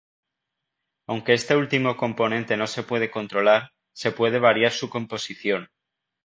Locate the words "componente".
1.95-2.57